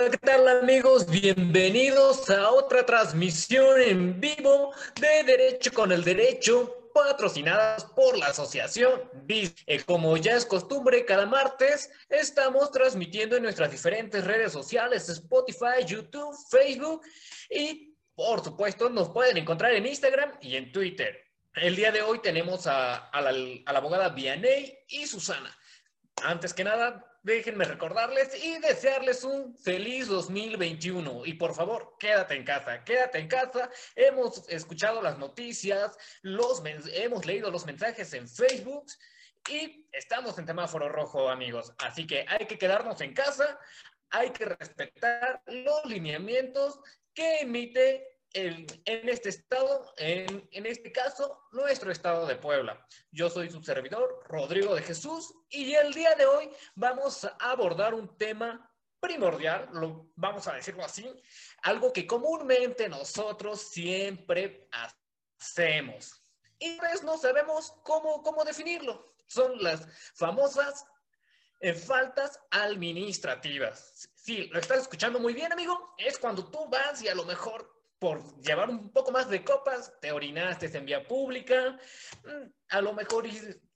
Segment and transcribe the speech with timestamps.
[0.00, 1.10] Hola, ¿qué tal amigos?
[1.10, 9.02] Bienvenidos a otra transmisión en vivo de Derecho con el Derecho, patrocinadas por la Asociación
[9.24, 9.54] BIS.
[9.66, 15.84] Eh, como ya es costumbre, cada martes estamos transmitiendo en nuestras diferentes redes sociales, Spotify,
[15.86, 17.02] YouTube, Facebook
[17.50, 21.26] y por supuesto nos pueden encontrar en Instagram y en Twitter.
[21.52, 25.54] El día de hoy tenemos a, la, a la abogada Vianey y Susana.
[26.22, 31.26] Antes que nada, déjenme recordarles y desearles un feliz 2021.
[31.26, 33.70] Y por favor, quédate en casa, quédate en casa.
[33.94, 38.86] Hemos escuchado las noticias, los hemos leído los mensajes en Facebook
[39.48, 41.72] y estamos en semáforo rojo, amigos.
[41.78, 43.58] Así que hay que quedarnos en casa,
[44.10, 46.80] hay que respetar los lineamientos
[47.14, 48.66] que emite en,
[49.08, 52.86] este estado, en, en, este caso, nuestro estado de Puebla.
[53.10, 57.94] Yo soy su servidor, Rodrigo de Jesús, y el día de hoy vamos a abordar
[57.94, 61.10] un tema primordial, lo, vamos a decirlo así,
[61.62, 66.22] algo que comúnmente nosotros siempre hacemos.
[66.58, 69.14] Y pues no sabemos cómo, cómo definirlo.
[69.26, 70.84] Son las famosas
[71.60, 74.10] eh, faltas administrativas.
[74.14, 75.94] Sí, lo estás escuchando muy bien, amigo.
[75.96, 79.92] Es cuando tú vas y a lo mejor por llevar un poco más de copas,
[80.00, 81.78] te orinaste en vía pública,
[82.24, 83.26] mm, a lo mejor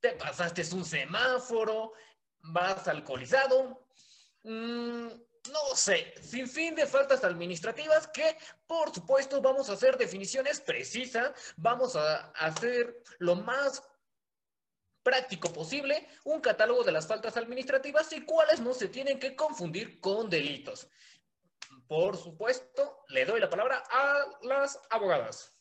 [0.01, 1.93] te pasaste un semáforo,
[2.41, 3.87] vas alcoholizado,
[4.43, 5.09] mm,
[5.53, 11.33] no sé, sin fin de faltas administrativas que, por supuesto, vamos a hacer definiciones precisas,
[11.59, 13.83] vamos a hacer lo más
[15.03, 20.01] práctico posible un catálogo de las faltas administrativas y cuáles no se tienen que confundir
[20.01, 20.89] con delitos
[21.89, 25.55] por supuesto, le doy la palabra a las abogadas.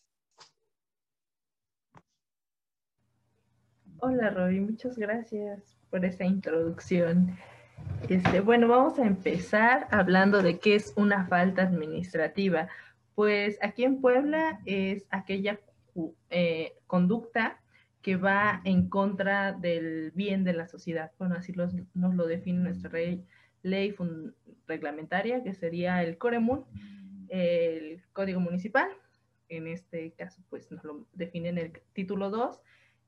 [4.00, 7.38] Hola, Roby, muchas gracias por esa introducción.
[8.09, 12.67] Este, bueno, vamos a empezar hablando de qué es una falta administrativa.
[13.16, 15.59] Pues aquí en Puebla es aquella
[16.29, 17.62] eh, conducta
[18.01, 21.12] que va en contra del bien de la sociedad.
[21.17, 23.25] Bueno, así nos lo define nuestra ley,
[23.62, 23.95] ley
[24.73, 26.66] reglamentaria, que sería el COREMUN,
[27.29, 28.89] el Código Municipal,
[29.50, 32.59] en este caso pues nos lo define en el título 2,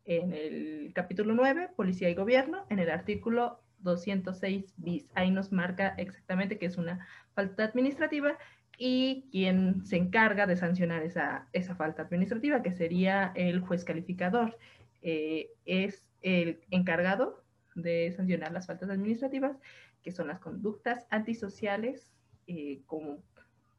[0.05, 5.09] en el capítulo 9, Policía y Gobierno, en el artículo 206 bis.
[5.15, 8.37] Ahí nos marca exactamente que es una falta administrativa
[8.77, 14.57] y quien se encarga de sancionar esa, esa falta administrativa, que sería el juez calificador.
[15.01, 17.43] Eh, es el encargado
[17.75, 19.57] de sancionar las faltas administrativas
[20.05, 22.13] que son las conductas antisociales,
[22.45, 23.23] eh, como,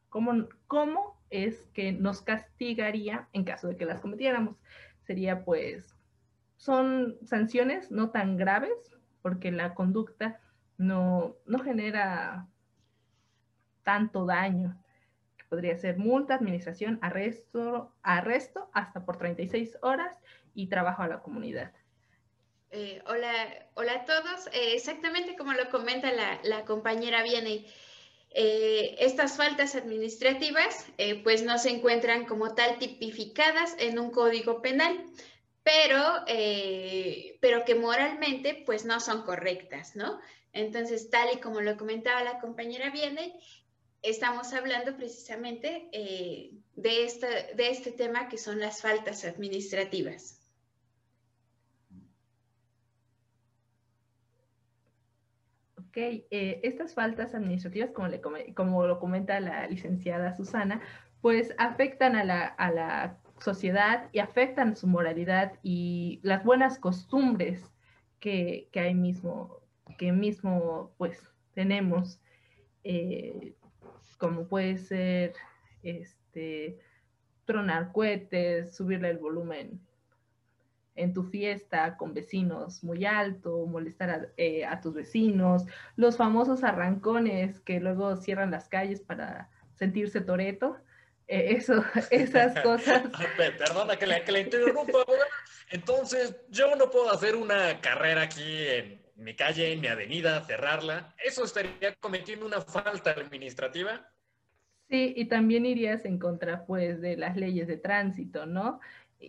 [0.09, 4.57] cómo es que nos castigaría en caso de que las cometiéramos.
[5.03, 5.95] Sería pues,
[6.57, 10.41] son sanciones no tan graves porque la conducta
[10.77, 12.45] no, no genera
[13.83, 14.77] tanto daño.
[15.47, 20.21] Podría ser multa, administración, arresto, arresto hasta por 36 horas
[20.53, 21.71] y trabajo a la comunidad.
[22.71, 24.47] Eh, hola, hola a todos.
[24.47, 27.65] Eh, exactamente como lo comenta la, compañera Viene,
[28.31, 30.85] eh, estas faltas administrativas
[31.23, 35.05] pues no se encuentran como tal tipificadas en un código penal,
[35.63, 36.25] pero,
[37.39, 40.19] pero que moralmente pues no son correctas, ¿no?
[40.53, 43.33] Entonces, tal y como lo comentaba la compañera Viene,
[44.01, 45.89] estamos hablando precisamente
[46.75, 50.36] de, esta, de este tema que son las faltas administrativas.
[55.99, 60.79] Eh, estas faltas administrativas, como, lo comenta la licenciada Susana,
[61.21, 67.71] pues afectan a la, sociedad y afectan su moralidad y las buenas costumbres
[68.19, 69.59] que, hay mismo,
[69.99, 71.21] que mismo pues
[71.53, 72.19] tenemos,
[72.83, 73.53] eh,
[74.17, 75.33] como puede ser
[75.83, 76.79] este,
[77.45, 79.79] tronar cohetes, subirle el volumen
[80.97, 85.65] en tu fiesta con vecinos muy alto, molestar eh, a, tus vecinos,
[85.95, 90.77] los famosos arrancones que luego cierran las calles para sentirse toreto.
[91.27, 93.03] Eh, eso, esas cosas.
[93.37, 94.99] Perdona que le, que interrumpa.
[95.69, 101.13] Entonces, yo no puedo hacer una carrera aquí en mi calle, en mi avenida, cerrarla.
[101.23, 104.09] ¿Eso estaría cometiendo una falta administrativa?
[104.89, 108.79] Sí, y también irías en contra, pues, de las leyes de tránsito, ¿no?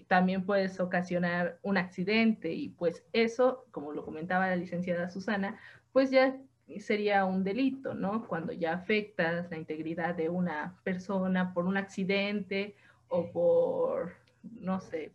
[0.06, 5.58] También puedes ocasionar un accidente y pues eso, como lo comentaba la licenciada Susana,
[5.92, 6.36] pues ya
[6.78, 8.26] sería un delito, ¿no?
[8.26, 12.76] Cuando ya afectas la integridad de una persona por un accidente
[13.08, 14.12] o por,
[14.42, 15.12] no sé,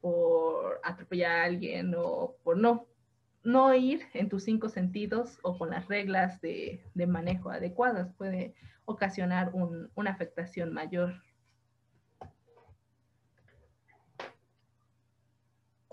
[0.00, 2.86] por atropellar a alguien o por no,
[3.42, 8.12] no ir en tus cinco sentidos o con las reglas de, manejo adecuadas.
[8.14, 8.54] Puede
[8.84, 9.52] ocasionar
[9.94, 11.14] una afectación mayor.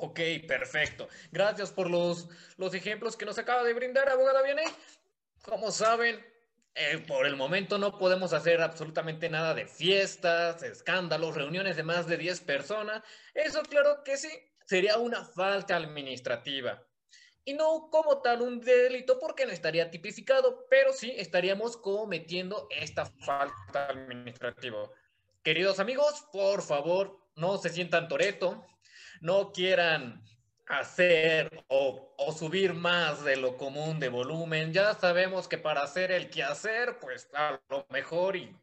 [0.05, 1.07] Ok, perfecto.
[1.31, 4.63] Gracias por los, los ejemplos que nos acaba de brindar, abogada Viene.
[5.41, 6.23] Como saben,
[6.75, 12.05] eh, por el momento no podemos hacer absolutamente nada de fiestas, escándalos, reuniones de más
[12.05, 13.01] de 10 personas.
[13.33, 14.29] Eso claro que sí,
[14.65, 16.83] sería una falta administrativa.
[17.43, 23.07] Y no como tal un delito porque no estaría tipificado, pero sí estaríamos cometiendo esta
[23.25, 24.87] falta administrativa.
[25.41, 28.65] Queridos amigos, por favor, no se sientan toreto,
[29.21, 30.23] no quieran
[30.67, 34.73] hacer o, subir más de lo común de volumen.
[34.73, 38.55] Ya sabemos que para hacer el quehacer, pues a lo mejor y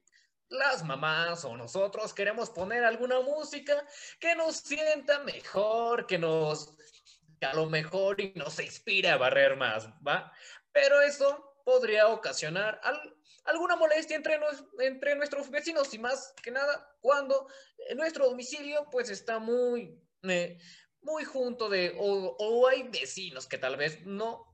[0.49, 3.87] las mamás o nosotros queremos poner alguna música
[4.21, 6.75] que nos sienta mejor, que nos,
[7.41, 10.33] a lo mejor y nos inspire a barrer más, ¿va?
[10.73, 12.81] Pero eso podría ocasionar
[13.45, 14.39] alguna molestia entre,
[14.81, 17.47] entre nuestros vecinos y más que nada cuando
[17.97, 19.99] nuestro domicilio pues está muy...
[20.23, 24.47] Muy junto de, o, hay vecinos que tal vez no,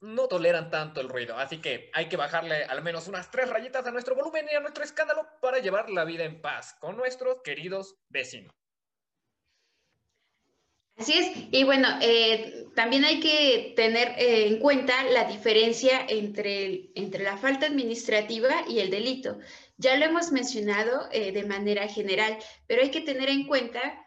[0.00, 1.36] no toleran tanto el ruido.
[1.36, 4.60] Así que hay que bajarle al menos unas tres rayitas a nuestro volumen y a
[4.60, 8.54] nuestro escándalo para llevar la vida en paz con nuestros queridos vecinos.
[11.00, 16.90] Así es, y bueno, eh, también hay que tener eh, en cuenta la diferencia entre,
[16.94, 19.38] entre la falta administrativa y el delito.
[19.78, 24.06] Ya lo hemos mencionado eh, de manera general, pero hay que tener en cuenta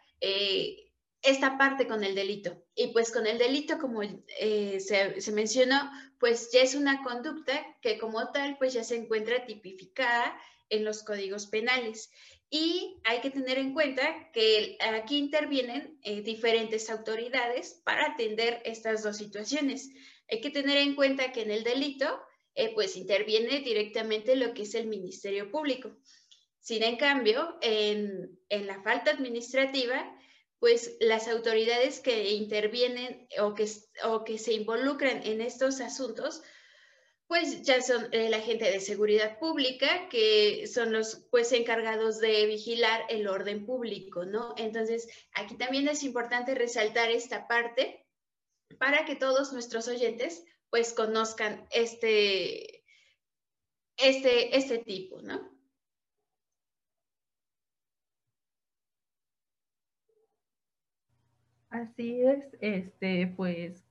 [1.24, 2.62] esta parte con el delito.
[2.74, 5.90] Y pues con el delito, como eh, se, mencionó,
[6.20, 10.38] pues ya es una conducta que como tal, pues ya se encuentra tipificada
[10.68, 12.10] en los códigos penales.
[12.50, 19.02] Y hay que tener en cuenta que aquí intervienen eh, diferentes autoridades para atender estas
[19.02, 19.90] dos situaciones.
[20.30, 22.20] Hay que tener en cuenta que en el delito,
[22.54, 25.96] eh, pues interviene directamente lo que es el Ministerio Público.
[26.60, 30.13] Sin en cambio, en, en la falta administrativa,
[30.64, 33.68] pues las autoridades que intervienen o que,
[34.02, 36.40] o que se involucran en estos asuntos,
[37.26, 43.02] pues ya son la gente de seguridad pública, que son los pues encargados de vigilar
[43.10, 44.54] el orden público, ¿no?
[44.56, 48.06] Entonces, aquí también es importante resaltar esta parte
[48.78, 52.86] para que todos nuestros oyentes pues conozcan este,
[53.98, 55.53] este, este tipo, ¿no?
[61.74, 63.84] Así es, este, pues,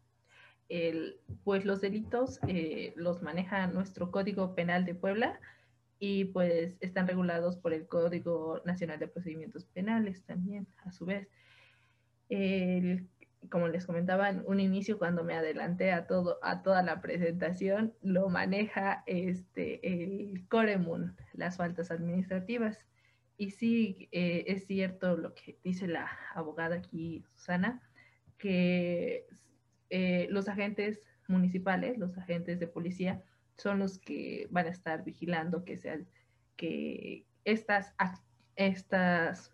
[1.44, 5.38] pues los delitos eh, los maneja nuestro Código Penal de Puebla
[6.00, 11.28] y pues están regulados por el Código Nacional de Procedimientos Penales también, a su vez.
[13.50, 17.94] como les comentaba en un inicio, cuando me adelanté a, todo, a toda la presentación,
[18.02, 22.80] lo maneja este, el Coremun, las faltas administrativas.
[23.38, 27.82] Y sí, eh, es cierto lo que dice la abogada aquí, Susana,
[28.38, 29.26] que
[29.90, 33.24] eh, los agentes municipales, los agentes de policía,
[33.58, 36.08] son los que van a estar vigilando que, sean,
[36.56, 37.94] que estas,
[38.56, 39.54] estas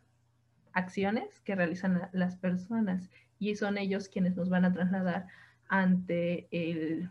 [0.73, 3.09] acciones que realizan las personas
[3.39, 5.27] y son ellos quienes nos van a trasladar
[5.67, 7.09] ante el,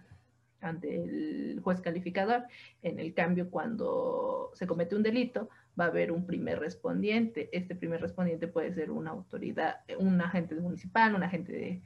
[0.61, 2.45] ante el juez calificador.
[2.83, 5.49] En el cambio, cuando se comete un delito,
[5.79, 7.49] va a haber un primer respondiente.
[7.53, 11.83] Este primer respondiente puede ser una autoridad, un agente municipal, un agente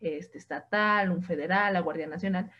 [0.00, 2.50] este, estatal, un federal, la Guardia Nacional,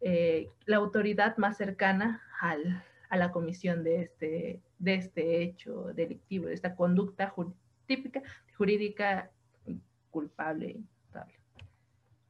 [0.00, 6.46] eh, la autoridad más cercana al, a la comisión de este, de este hecho delictivo,
[6.46, 7.34] de esta conducta
[7.86, 8.22] típica,
[8.56, 9.30] jurídica,
[10.10, 11.34] culpable, imputable.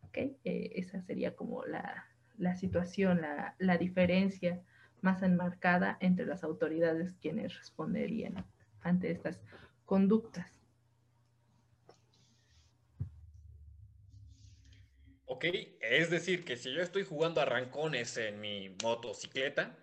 [0.08, 0.36] ¿Okay?
[0.44, 2.06] Eh, esa sería como la,
[2.38, 4.62] la situación, la, la diferencia
[5.04, 8.44] más enmarcada entre las autoridades quienes responderían
[8.80, 9.38] ante estas
[9.84, 10.50] conductas.
[15.26, 15.44] Ok,
[15.80, 19.78] es decir, que si yo estoy jugando a rancones en mi motocicleta,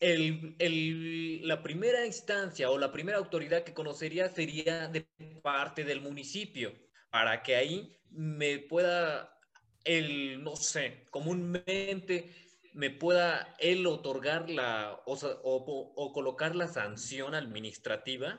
[0.00, 5.06] la primera instancia o la primera autoridad que conocería sería de
[5.42, 6.72] parte del municipio,
[7.10, 9.36] para que ahí me pueda,
[9.84, 12.47] el, no sé, comúnmente
[12.78, 18.38] me pueda él otorgar la o, colocar la sanción administrativa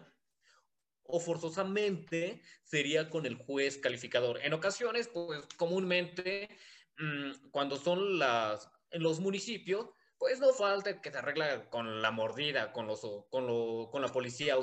[1.04, 4.40] o forzosamente sería con el juez calificador.
[4.42, 6.48] En ocasiones, pues comúnmente,
[6.98, 12.74] mm, cuando son las, los municipios, pues no falta que se arregla con la mordida,
[12.74, 14.56] con, los, con, lo, con la policía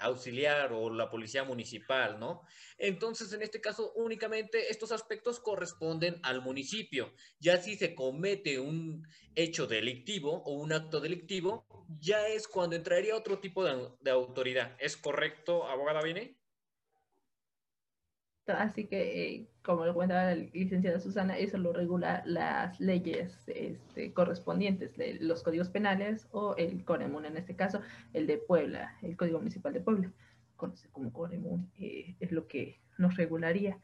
[0.00, 2.42] auxiliar o la policía municipal, ¿no?
[2.78, 7.14] Entonces, en este caso, únicamente estos aspectos corresponden al municipio.
[7.38, 9.06] Ya si se comete un
[9.36, 11.64] hecho delictivo o un acto delictivo,
[12.00, 14.76] ya es cuando entraría otro tipo de, autoridad.
[14.80, 16.36] ¿Es correcto, abogada Viene?
[18.46, 24.12] Así que, eh, como lo cuenta la licenciada Susana, eso lo regula las leyes este,
[24.12, 27.80] correspondientes de los códigos penales o el Coremun, en este caso,
[28.12, 30.12] el de Puebla, el Código Municipal de Puebla,
[30.56, 33.78] conoce como Coremun, eh, es lo que nos regularía.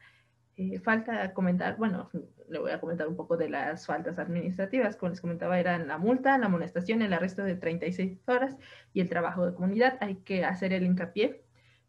[0.55, 2.11] Eh, falta comentar, bueno,
[2.47, 4.97] le voy a comentar un poco de las faltas administrativas.
[4.97, 8.55] Como les comentaba, eran la multa, la amonestación, el arresto de 36 horas
[8.93, 9.97] y el trabajo de comunidad.
[10.01, 11.43] Hay que hacer el hincapié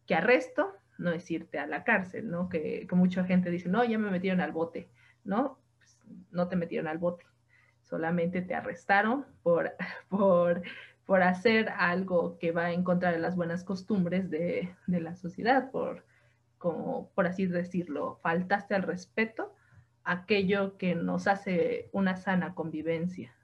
[0.07, 0.73] que arresto
[1.03, 2.49] no es irte a la cárcel, ¿no?
[2.49, 4.89] Que, mucha gente dice, no, ya me metieron al bote,
[5.25, 5.59] ¿no?
[5.79, 5.99] Pues,
[6.31, 7.27] no te metieron al bote,
[7.83, 9.73] solamente te arrestaron por,
[10.09, 10.63] por,
[11.05, 15.71] por hacer algo que va en contra de las buenas costumbres de, de la sociedad,
[15.71, 16.05] por,
[16.59, 19.55] como, por así decirlo, faltaste al respeto,
[20.05, 23.35] aquello que nos hace una sana convivencia.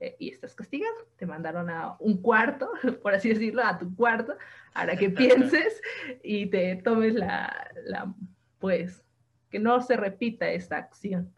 [0.00, 0.94] Eh, y estás castigado.
[1.16, 4.36] Te mandaron a un cuarto, por así decirlo, a tu cuarto,
[4.72, 5.80] para que pienses
[6.22, 8.12] y te tomes la, la,
[8.58, 9.04] pues,
[9.50, 11.32] que no se repita esta acción.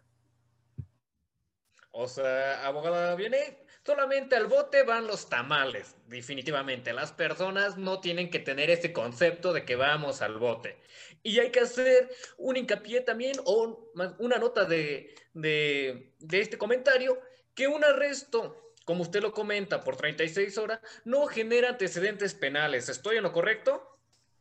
[1.90, 6.92] O sea, abogada, viene solamente al bote van los tamales, definitivamente.
[6.92, 10.78] Las personas no tienen que tener ese concepto de que vamos al bote.
[11.22, 17.18] Y hay que hacer un hincapié también o una nota de, de, de este comentario
[17.54, 22.88] que un arresto, como usted lo comenta, por 36 horas, no genera antecedentes penales.
[22.88, 23.98] ¿Estoy en lo correcto?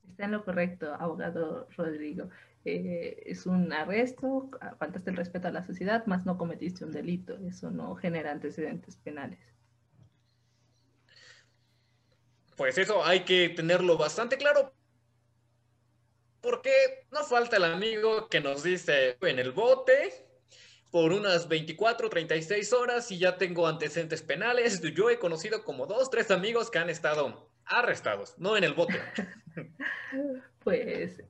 [0.09, 2.29] Está en lo correcto, abogado Rodrigo.
[2.63, 7.37] Eh, es un arresto, faltaste el respeto a la sociedad, más no cometiste un delito.
[7.47, 9.39] Eso no genera antecedentes penales.
[12.55, 14.73] Pues eso hay que tenerlo bastante claro.
[16.41, 16.71] Porque
[17.11, 20.30] no falta el amigo que nos dice en el bote,
[20.91, 24.81] por unas 24, 36 horas y ya tengo antecedentes penales.
[24.93, 28.99] Yo he conocido como dos, tres amigos que han estado arrestados, no en el bote.
[30.63, 31.23] pues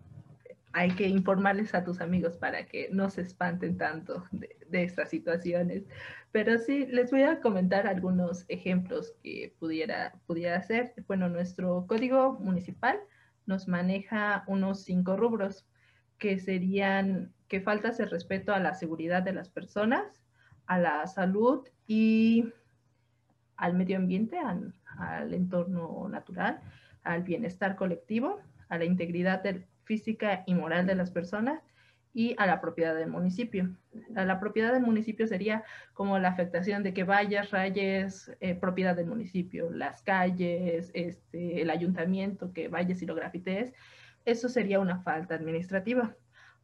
[0.73, 5.83] hay que informarles a tus amigos para que no se espanten tanto de, estas situaciones.
[6.31, 10.93] Pero sí, les voy a comentar algunos ejemplos que pudiera, pudiera hacer.
[11.07, 12.99] Bueno, nuestro código municipal
[13.45, 15.65] nos maneja unos cinco rubros
[16.17, 20.23] que serían que faltas el respeto a la seguridad de las personas,
[20.67, 22.45] a la salud y
[23.57, 26.61] al medio ambiente, al, entorno natural,
[27.03, 28.39] al bienestar colectivo,
[28.69, 29.43] a la integridad
[29.83, 31.61] física y moral de las personas
[32.13, 33.75] y a la propiedad del municipio.
[34.11, 39.07] la propiedad del municipio sería como la afectación de que vayas, rayes, eh, propiedad del
[39.07, 43.73] municipio, las calles, este, el ayuntamiento, que vayas y lo grafitees.
[44.23, 46.15] Eso sería una falta administrativa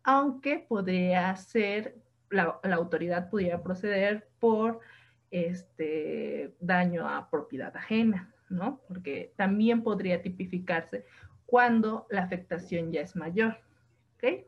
[0.04, 1.96] aunque podría ser,
[2.30, 4.80] la, autoridad pudiera proceder por
[5.32, 8.82] este daño a propiedad ajena, ¿no?
[8.88, 11.06] Porque también podría tipificarse
[11.46, 13.58] cuando la afectación ya es mayor,
[14.16, 14.46] ¿ok?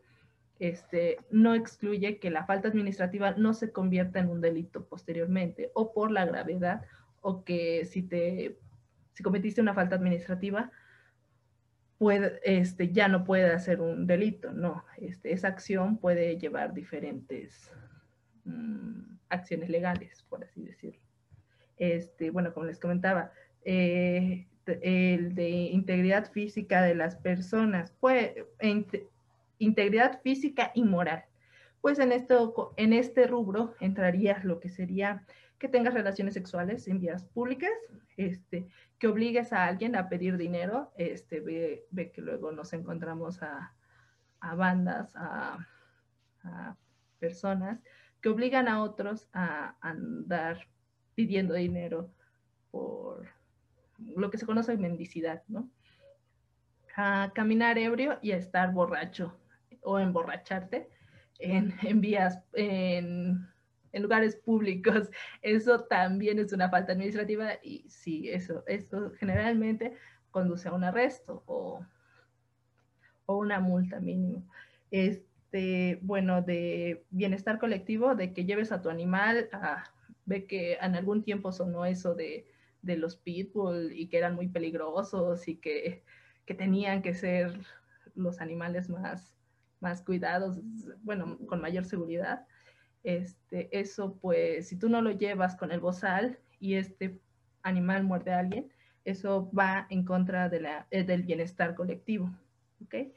[0.60, 5.94] Este, no excluye que la falta administrativa no se convierta en un delito posteriormente o
[5.94, 6.86] por la gravedad
[7.22, 8.58] o que si te
[9.14, 10.72] si cometiste una falta administrativa
[12.00, 14.84] puede, este, ya no puede hacer un delito, no.
[14.98, 17.72] Este, esa acción puede llevar diferentes
[18.46, 21.02] mm, acciones legales, por así decirlo.
[21.78, 23.32] Este, bueno, como les comentaba,
[23.64, 24.48] eh,
[24.82, 28.32] el de integridad física de las personas, pues,
[29.58, 31.26] integridad física y moral.
[31.82, 35.26] Pues en, esto, en este rubro entraría lo que sería
[35.60, 37.72] que tengas relaciones sexuales en vías públicas,
[38.16, 43.76] este, que obligues a alguien a pedir dinero, este, ve, que luego nos encontramos a,
[44.56, 45.66] bandas, a,
[47.20, 47.82] personas
[48.22, 50.68] que obligan a otros a andar
[51.16, 52.10] pidiendo dinero
[52.72, 53.28] por
[53.98, 55.70] lo que se conoce mendicidad, ¿no?
[56.96, 59.38] A caminar ebrio y a estar borracho
[59.82, 60.90] o emborracharte
[61.40, 63.46] en, en vías, en
[63.92, 65.10] en lugares públicos.
[65.42, 69.96] Eso también es una falta administrativa y sí, eso, eso generalmente
[70.32, 71.86] conduce a un arresto o,
[73.26, 74.48] o una multa mínimo.
[74.92, 79.50] Este, bueno, de bienestar colectivo, de que lleves a tu animal,
[80.26, 82.48] ve que en algún tiempo sonó eso de,
[82.82, 86.04] de los pitbull y que eran muy peligrosos y que,
[86.46, 87.60] que tenían que ser
[88.16, 89.36] los animales más,
[89.80, 90.60] más cuidados,
[91.02, 92.46] bueno, con mayor seguridad
[93.04, 97.20] este, eso pues si tú no lo llevas con el bozal y este
[97.64, 98.72] animal muerde a alguien,
[99.06, 102.30] eso va en contra de eh, del bienestar colectivo.
[102.86, 103.14] ¿okay?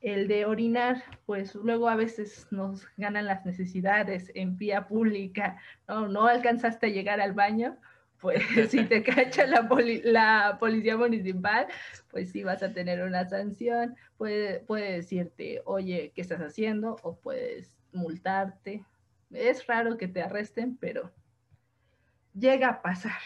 [0.00, 6.08] El de orinar, pues luego a veces nos ganan las necesidades en vía pública, no,
[6.08, 7.76] no alcanzaste a llegar al baño,
[8.20, 9.68] pues si te cacha la,
[10.04, 11.66] la, policía municipal,
[12.10, 16.96] pues sí vas a tener una sanción, puede, puede decirte, oye, ¿qué estás haciendo?
[17.02, 18.84] O puedes multarte.
[19.30, 21.12] Es raro que te arresten, pero
[22.34, 23.18] llega a pasar.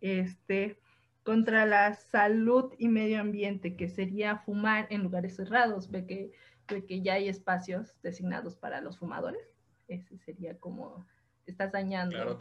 [0.00, 0.78] Este,
[1.22, 6.32] contra la salud y medio ambiente, que sería fumar en lugares cerrados, ve que,
[6.68, 9.48] ve que ya hay espacios designados para los fumadores.
[9.88, 11.06] Ese sería como,
[11.46, 12.38] estás dañando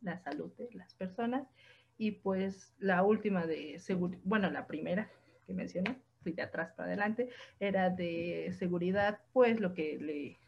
[0.00, 1.46] la salud de las personas.
[1.98, 5.10] Y pues la última de seguridad, bueno, la primera
[5.46, 7.28] que mencioné, fui de atrás para adelante,
[7.60, 10.38] era de seguridad, pues lo que le,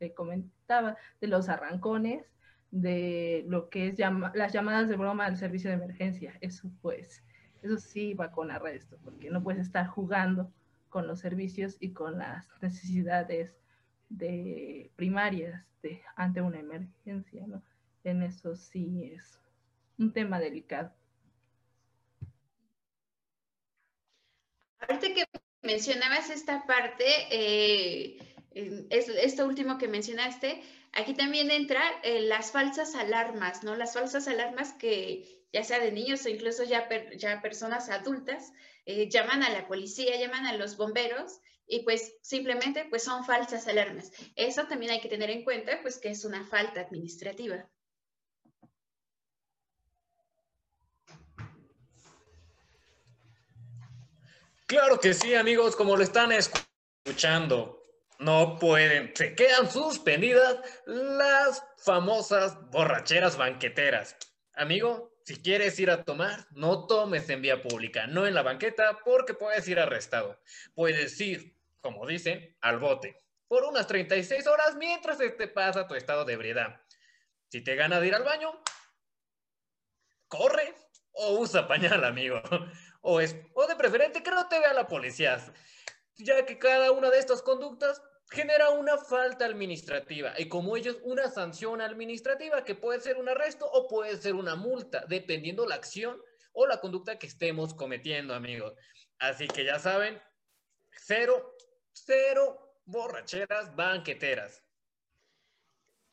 [0.00, 2.24] le comentaba, de los arrancones,
[2.70, 6.36] de lo que es las llamadas de broma al servicio de emergencia.
[6.40, 7.24] Eso pues,
[7.62, 10.52] eso sí va con arresto, porque no puedes estar jugando
[10.88, 13.56] con los servicios y con las necesidades
[14.08, 17.62] de primarias de, ante una emergencia, ¿no?
[18.04, 19.40] En eso sí es
[19.98, 20.92] un tema delicado.
[24.80, 25.24] Ahorita que
[25.62, 28.18] mencionabas esta parte, eh,
[28.52, 30.62] esto último que mencionaste,
[30.92, 33.76] Aquí también entra eh, las falsas alarmas, ¿no?
[33.76, 38.52] Las falsas alarmas que ya sea de niños o incluso ya, ya personas adultas,
[38.86, 43.68] eh, llaman a la policía, llaman a los bomberos y pues simplemente pues son falsas
[43.68, 44.10] alarmas.
[44.34, 47.68] Eso también hay que tener en cuenta pues que es una falta administrativa.
[54.66, 57.87] Claro que sí, amigos, como lo están escuchando
[58.18, 64.16] no pueden, se quedan suspendidas las famosas borracheras banqueteras.
[64.54, 68.98] Amigo, si quieres ir a tomar, no tomes en vía pública, no en la banqueta,
[69.04, 70.40] porque puedes ir arrestado.
[70.74, 76.24] Puedes ir, como dicen, al bote por unas 36 horas mientras te pasa tu estado
[76.24, 76.80] de ebriedad.
[77.48, 78.52] Si te gana de ir al baño,
[80.28, 80.74] corre
[81.12, 82.40] o usa pañal, amigo.
[83.00, 85.38] O, es, o de preferente que no te vea la policía,
[86.18, 91.30] ya que cada una de estas conductas genera una falta administrativa y como ellos una
[91.30, 96.20] sanción administrativa que puede ser un arresto o puede ser una multa, dependiendo la acción
[96.52, 98.74] o la conducta que estemos cometiendo, amigos.
[99.18, 100.20] Así que ya saben,
[100.90, 101.54] cero,
[101.92, 104.62] cero borracheras banqueteras.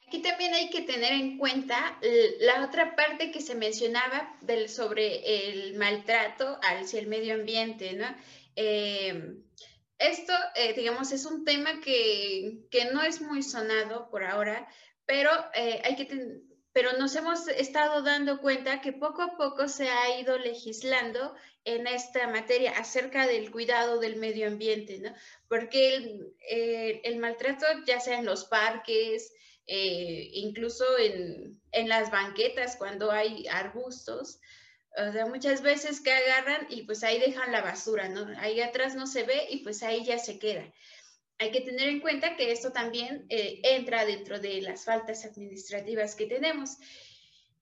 [0.08, 2.00] Aquí también hay que tener en cuenta
[2.40, 8.16] la otra parte que se mencionaba del, sobre el maltrato hacia el medio ambiente, ¿no?
[8.56, 9.42] Eh,
[9.98, 14.68] esto, eh, digamos, es un tema que, no es muy sonado por ahora,
[15.06, 16.42] pero, eh, hay que
[16.74, 21.88] pero nos hemos estado dando cuenta que poco a poco se ha ido legislando en
[21.88, 25.14] esta materia acerca del cuidado del medio ambiente, ¿no?
[25.48, 29.32] Porque el, eh, maltrato, ya sea en los parques,
[29.68, 34.40] incluso en, en, las banquetas cuando hay arbustos,
[34.98, 38.28] o sea, muchas veces que agarran y pues ahí dejan la basura, ¿no?
[38.40, 40.72] Ahí atrás no se ve y pues ahí ya se queda.
[41.38, 46.16] Hay que tener en cuenta que esto también eh, entra dentro de las faltas administrativas
[46.16, 46.78] que tenemos.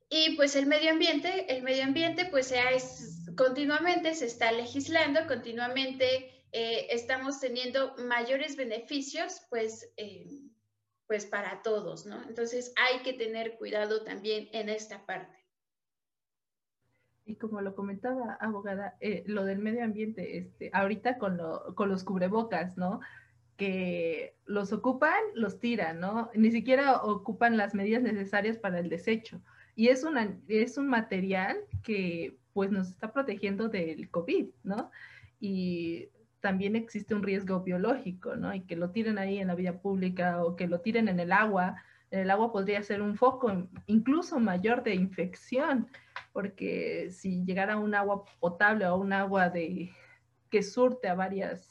[0.09, 6.45] Y pues el medio ambiente, el medio ambiente pues es, continuamente se está legislando, continuamente
[6.51, 10.27] eh, estamos teniendo mayores beneficios pues, eh,
[11.07, 12.21] pues para todos, ¿no?
[12.29, 15.42] Entonces hay que tener cuidado también en esta parte.
[17.25, 21.89] Y como lo comentaba, abogada, eh, lo del medio ambiente, este, ahorita con, lo, con
[21.89, 22.99] los cubrebocas, ¿no?
[23.55, 26.29] Que los ocupan, los tiran, ¿no?
[26.35, 29.41] Ni siquiera ocupan las medidas necesarias para el desecho.
[29.75, 34.91] Y es, una, es un material que pues nos está protegiendo del COVID, ¿no?
[35.39, 36.09] Y
[36.39, 38.53] también existe un riesgo biológico, ¿no?
[38.53, 41.31] Y que lo tiren ahí en la vía pública o que lo tiren en el
[41.31, 41.77] agua,
[42.11, 45.87] el agua podría ser un foco incluso mayor de infección,
[46.31, 49.91] porque si llegara un agua potable o un agua de,
[50.49, 51.69] que surte a varias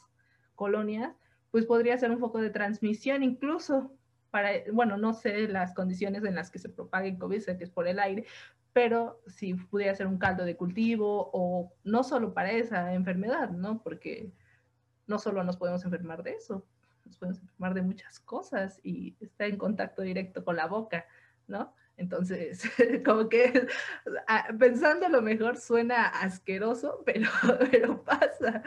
[0.55, 1.15] colonias,
[1.51, 3.91] pues podría ser un foco de transmisión incluso
[4.31, 7.65] para, bueno, no sé las condiciones en las que se propague el COVID, sé que
[7.65, 8.25] es por el aire,
[8.73, 13.83] pero si pudiera ser un caldo de cultivo o no solo para esa enfermedad, ¿no?
[13.83, 14.31] Porque
[15.05, 16.65] no solo nos podemos enfermar de eso,
[17.05, 21.05] nos podemos enfermar de muchas cosas y está en contacto directo con la boca,
[21.47, 21.75] ¿no?
[21.97, 22.63] Entonces,
[23.05, 23.67] como que
[24.27, 27.29] ah, pensando lo mejor suena asqueroso, pero,
[27.71, 28.63] pero pasa.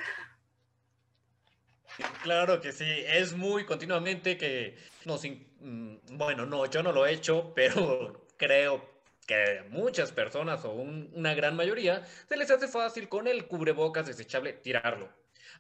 [2.23, 7.13] Claro que sí, es muy continuamente que nos, mm, bueno, no, yo no lo he
[7.13, 13.27] hecho, pero creo que muchas personas o una gran mayoría se les hace fácil con
[13.27, 15.09] el cubrebocas desechable tirarlo.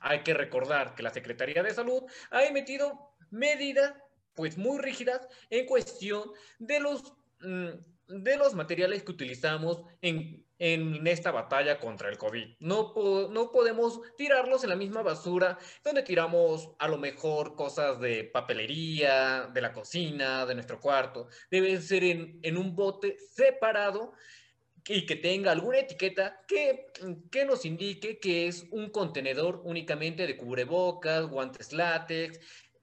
[0.00, 3.94] Hay que recordar que la Secretaría de Salud ha emitido medidas
[4.34, 11.78] pues muy rígidas en cuestión de los, de los materiales que utilizamos en, esta batalla
[11.78, 12.56] contra el COVID.
[12.60, 12.94] No,
[13.28, 19.50] no podemos tirarlos en la misma basura donde tiramos a lo mejor cosas de papelería,
[19.52, 21.28] de la cocina, de nuestro cuarto.
[21.50, 24.14] Debe ser en, en un bote separado
[24.88, 26.86] y que tenga alguna etiqueta que,
[27.30, 32.40] que, nos indique que es un contenedor únicamente de cubrebocas, guantes látex,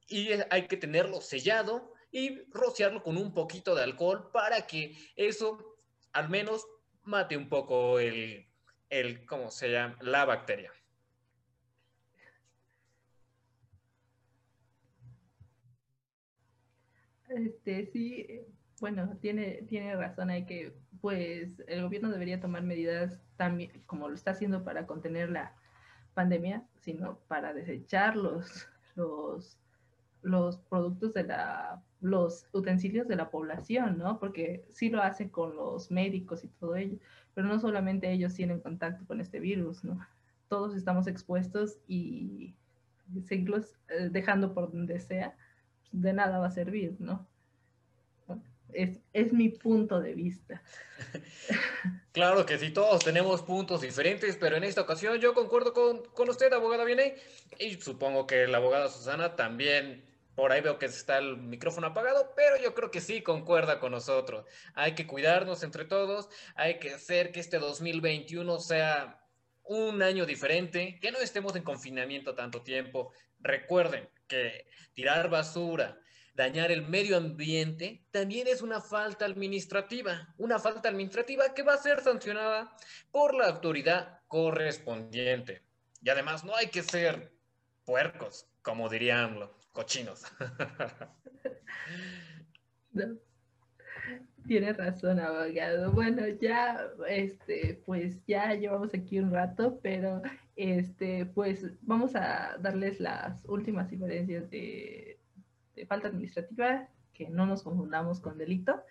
[0.07, 5.77] y hay que tenerlo sellado y rociarlo con un poquito de alcohol para que eso
[6.13, 6.65] al menos
[7.01, 8.47] mate un poco el,
[8.89, 9.97] el ¿cómo se llama?
[9.99, 10.71] La bacteria.
[17.29, 18.41] Este, sí,
[18.79, 24.13] bueno, tiene, tiene razón, hay que, pues el gobierno debería tomar medidas también, como lo
[24.13, 25.55] está haciendo para contener la
[26.13, 29.57] pandemia, sino para desechar los, los
[30.23, 34.19] los productos de la, los utensilios de la población, ¿no?
[34.19, 36.97] Porque sí lo hacen con los médicos y todo ello,
[37.33, 39.99] pero no solamente ellos tienen contacto con este virus, ¿no?
[40.47, 42.55] Todos estamos expuestos y
[43.25, 45.35] seguirlos eh, dejando por donde sea,
[45.91, 47.27] de nada va a servir, ¿no?
[48.71, 50.61] Es, es, mi punto de vista.
[52.11, 56.29] Claro que sí, todos tenemos puntos diferentes, pero en esta ocasión yo concuerdo con, con
[56.29, 57.15] usted, abogada Viene,
[57.57, 60.03] y supongo que la abogada Susana también
[60.35, 63.91] por ahí veo que está el micrófono apagado, pero yo creo que sí concuerda con
[63.91, 64.45] nosotros.
[64.73, 69.19] Hay que cuidarnos entre todos, hay que hacer que este 2021 sea
[69.63, 73.13] un año diferente, que no estemos en confinamiento tanto tiempo.
[73.39, 75.99] Recuerden que tirar basura,
[76.33, 81.77] dañar el medio ambiente, también es una falta administrativa, una falta administrativa que va a
[81.77, 82.75] ser sancionada
[83.11, 85.61] por la autoridad correspondiente.
[86.01, 87.31] Y además no hay que ser
[87.85, 89.39] puercos, como dirían
[89.73, 90.23] cochinos.
[94.47, 95.91] Tiene razón, abogado.
[95.91, 100.21] Bueno, ya, este, pues ya llevamos aquí un rato, pero
[100.55, 105.17] este, pues vamos a darles las últimas diferencias de,
[105.87, 108.83] falta administrativa, que no nos confundamos con delito.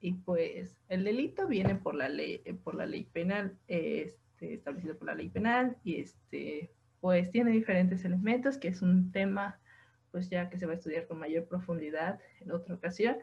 [0.00, 5.06] Y pues el delito viene por la ley, por la ley penal, este, establecido por
[5.06, 6.70] la ley penal, y este,
[7.00, 9.58] pues tiene diferentes elementos, que es un tema
[10.16, 13.18] pues ya que se va a estudiar con mayor profundidad en otra ocasión.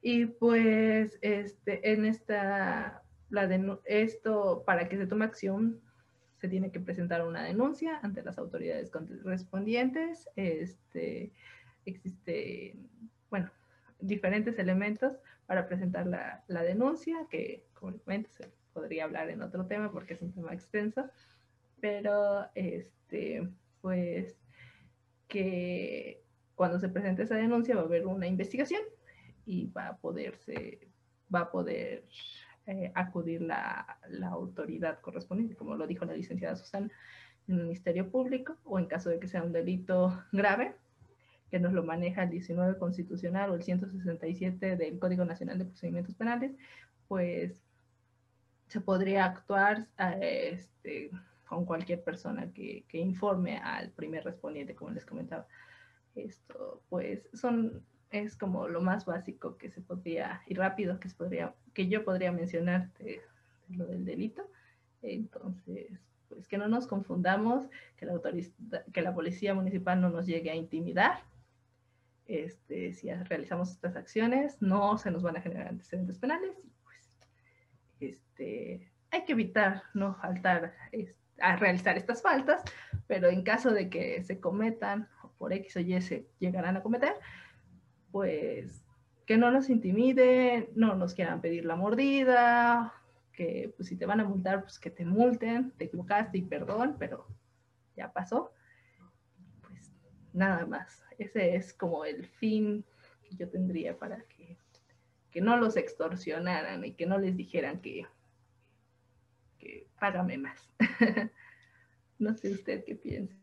[0.00, 5.80] Y pues este, en esta, la de, esto, para que se tome acción,
[6.40, 10.28] se tiene que presentar una denuncia ante las autoridades correspondientes.
[10.34, 11.30] Este,
[11.86, 12.74] existe,
[13.30, 13.48] bueno,
[14.00, 19.92] diferentes elementos para presentar la, la denuncia, que como se podría hablar en otro tema
[19.92, 21.08] porque es un tema extenso,
[21.80, 23.48] pero este,
[23.80, 24.41] pues
[25.32, 26.22] que
[26.54, 28.82] cuando se presente esa denuncia va a haber una investigación
[29.46, 30.90] y va a poderse,
[31.34, 32.04] va a poder
[32.66, 36.90] eh, acudir la, la, autoridad correspondiente, como lo dijo la licenciada Susana,
[37.48, 40.76] el Ministerio Público, o en caso de que sea un delito grave,
[41.50, 46.14] que nos lo maneja el 19 constitucional o el 167 del Código Nacional de Procedimientos
[46.14, 46.52] Penales,
[47.08, 47.64] pues
[48.68, 49.88] se podría actuar
[50.20, 51.10] este,
[51.52, 55.46] con cualquier persona que, que, informe al primer respondiente, como les comentaba.
[56.14, 61.14] Esto, pues, son, es como lo más básico que se podría, y rápido que, se
[61.14, 63.20] podría, que yo podría mencionar de,
[63.68, 64.50] lo del delito.
[65.02, 68.18] Entonces, pues que no nos confundamos, que la,
[68.90, 71.22] que la policía municipal no nos llegue a intimidar.
[72.24, 76.56] Este, si realizamos estas acciones, no se nos van a generar antecedentes penales.
[76.82, 77.14] Pues,
[78.00, 82.62] este, hay que evitar no faltar este, a realizar estas faltas,
[83.08, 86.82] pero en caso de que se cometan o por X o Y se llegarán a
[86.82, 87.14] cometer,
[88.12, 88.84] pues
[89.26, 92.94] que no nos intimiden, no nos quieran pedir la mordida,
[93.32, 96.96] que pues si te van a multar, pues que te multen, te equivocaste y perdón,
[96.98, 97.26] pero
[97.96, 98.52] ya pasó.
[99.62, 99.92] Pues
[100.32, 101.02] nada más.
[101.18, 102.84] Ese es como el fin
[103.24, 104.56] que yo tendría para que,
[105.32, 108.06] que no los extorsionaran y que no les dijeran que
[109.62, 110.58] que págame más.
[112.18, 113.34] no sé usted qué piensa.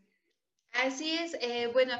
[0.72, 1.94] Así es, eh, bueno,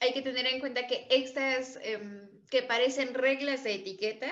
[0.00, 4.28] hay que tener en cuenta que estas em, que parecen reglas de etiqueta,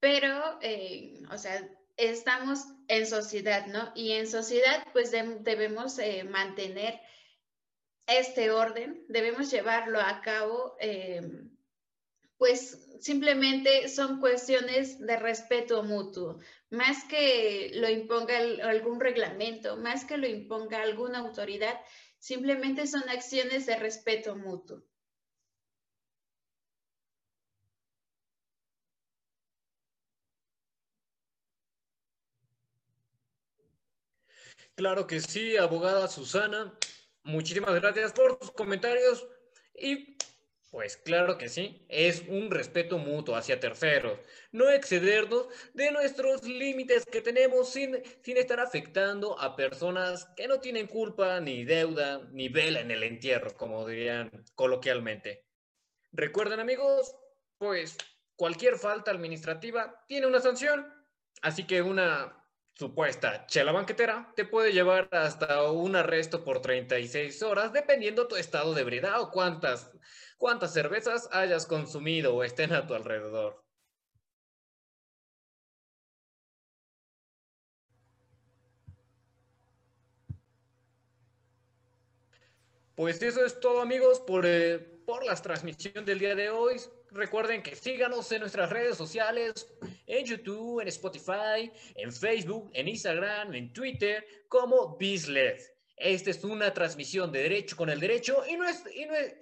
[0.00, 3.92] pero, eh, o sea, estamos en sociedad, ¿no?
[3.94, 7.00] Y en sociedad, pues debemos eh, mantener
[8.06, 11.50] este orden, debemos llevarlo a cabo em,
[12.40, 16.38] pues simplemente son cuestiones de respeto mutuo,
[16.70, 21.78] más que lo imponga algún reglamento, más que lo imponga alguna autoridad,
[22.18, 24.82] simplemente son acciones de respeto mutuo.
[34.76, 36.72] Claro que sí, abogada Susana.
[37.22, 39.28] Muchísimas gracias por tus comentarios
[39.74, 40.16] y
[40.70, 44.18] pues claro que sí, es un respeto mutuo hacia terceros,
[44.52, 50.60] no excedernos de nuestros límites que tenemos sin, sin estar afectando a personas que no
[50.60, 55.44] tienen culpa, ni deuda, ni vela en el entierro, como dirían coloquialmente.
[56.12, 57.16] Recuerden amigos,
[57.58, 57.96] pues
[58.36, 60.86] cualquier falta administrativa tiene una sanción,
[61.42, 62.36] así que una
[62.74, 68.72] supuesta chela banquetera te puede llevar hasta un arresto por 36 horas, dependiendo tu estado
[68.72, 69.90] de ebriedad o cuántas,
[70.40, 73.62] cuántas cervezas hayas consumido o estén a tu alrededor.
[82.96, 86.76] Pues eso es todo amigos por, eh, por la transmisión del día de hoy.
[87.10, 89.68] Recuerden que síganos en nuestras redes sociales,
[90.06, 95.60] en YouTube, en Spotify, en Facebook, en Instagram, en Twitter, como Bisled.
[96.00, 98.56] Esta es una transmisión de Derecho con el Derecho y,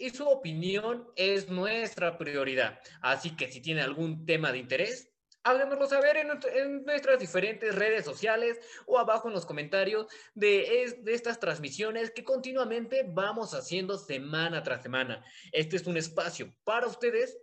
[0.05, 2.81] y, su opinión es nuestra prioridad.
[3.01, 5.09] Así que si tiene algún tema de interés,
[5.45, 11.39] háganoslo saber en, nuestras diferentes redes sociales o abajo en los comentarios de, de, estas
[11.39, 15.25] transmisiones que continuamente vamos haciendo semana tras semana.
[15.53, 17.39] Este es un espacio para ustedes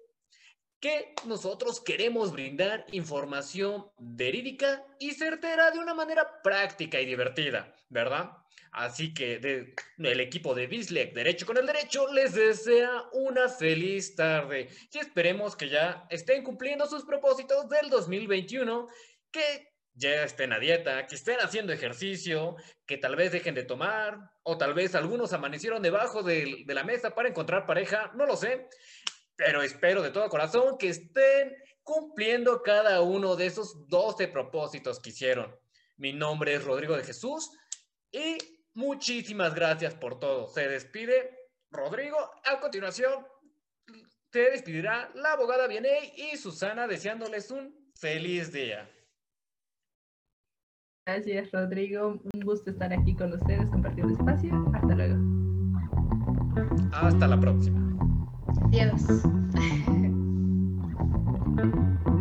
[0.81, 8.44] que nosotros queremos brindar información verídica y certera de una manera práctica y divertida, ¿verdad?
[8.75, 14.15] Así que de, el equipo de Bislek Derecho con el Derecho les desea una feliz
[14.15, 18.89] tarde y esperemos que ya estén cumpliendo sus propósitos del 2021,
[19.31, 24.19] que ya estén a dieta, que estén haciendo ejercicio, que tal vez dejen de tomar
[24.43, 28.35] o tal vez algunos amanecieron debajo de, de la mesa para encontrar pareja, no lo
[28.35, 28.67] sé
[29.37, 35.09] pero espero de todo corazón que estén cumpliendo cada uno de esos 12 propósitos que
[35.09, 35.53] hicieron.
[35.97, 37.51] Mi nombre es Rodrigo de Jesús
[38.11, 40.47] y muchísimas gracias por todo.
[40.47, 41.35] Se despide
[41.71, 42.17] Rodrigo.
[42.45, 43.25] A continuación,
[44.31, 48.89] se despedirá la abogada Vianey y Susana deseándoles un feliz día.
[51.07, 52.19] Gracias, Rodrigo.
[52.33, 54.71] Un gusto estar aquí con ustedes compartiendo espacio.
[54.73, 55.15] Hasta luego.
[56.91, 57.79] Hasta la próxima.
[58.71, 59.03] Adiós.